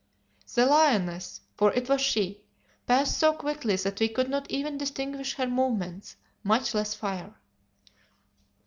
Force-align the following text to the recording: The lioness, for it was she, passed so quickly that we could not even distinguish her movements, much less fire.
The 0.55 0.65
lioness, 0.65 1.41
for 1.57 1.71
it 1.73 1.87
was 1.87 2.01
she, 2.01 2.41
passed 2.87 3.19
so 3.19 3.33
quickly 3.33 3.75
that 3.75 3.99
we 3.99 4.09
could 4.09 4.31
not 4.31 4.49
even 4.49 4.79
distinguish 4.79 5.35
her 5.35 5.45
movements, 5.45 6.15
much 6.43 6.73
less 6.73 6.95
fire. 6.95 7.35